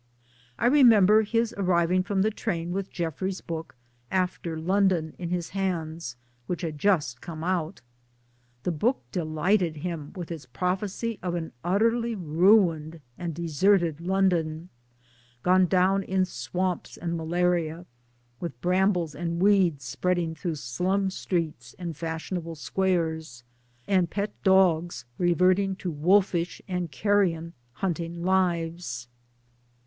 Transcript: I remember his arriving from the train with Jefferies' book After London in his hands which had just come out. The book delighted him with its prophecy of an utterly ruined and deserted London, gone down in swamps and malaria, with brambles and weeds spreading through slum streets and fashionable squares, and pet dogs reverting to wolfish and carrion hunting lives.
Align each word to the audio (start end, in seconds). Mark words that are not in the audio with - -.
I 0.57 0.65
remember 0.65 1.21
his 1.21 1.53
arriving 1.59 2.01
from 2.01 2.23
the 2.23 2.31
train 2.31 2.71
with 2.71 2.89
Jefferies' 2.89 3.39
book 3.39 3.75
After 4.09 4.57
London 4.59 5.13
in 5.19 5.29
his 5.29 5.49
hands 5.49 6.17
which 6.47 6.63
had 6.63 6.79
just 6.79 7.21
come 7.21 7.43
out. 7.43 7.81
The 8.63 8.71
book 8.71 9.03
delighted 9.11 9.75
him 9.75 10.11
with 10.15 10.31
its 10.31 10.47
prophecy 10.47 11.19
of 11.21 11.35
an 11.35 11.51
utterly 11.63 12.15
ruined 12.15 12.99
and 13.15 13.35
deserted 13.35 14.01
London, 14.01 14.69
gone 15.43 15.67
down 15.67 16.01
in 16.01 16.25
swamps 16.25 16.97
and 16.97 17.15
malaria, 17.15 17.85
with 18.39 18.59
brambles 18.59 19.13
and 19.13 19.39
weeds 19.39 19.85
spreading 19.85 20.33
through 20.33 20.55
slum 20.55 21.11
streets 21.11 21.75
and 21.77 21.95
fashionable 21.95 22.55
squares, 22.55 23.43
and 23.87 24.09
pet 24.09 24.31
dogs 24.41 25.05
reverting 25.19 25.75
to 25.75 25.91
wolfish 25.91 26.59
and 26.67 26.91
carrion 26.91 27.53
hunting 27.73 28.23
lives. 28.23 29.07